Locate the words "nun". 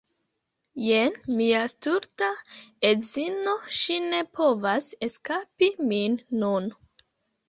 6.45-6.71